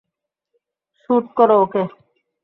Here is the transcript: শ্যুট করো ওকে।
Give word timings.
শ্যুট 0.99 1.25
করো 1.37 1.55
ওকে। 1.61 1.83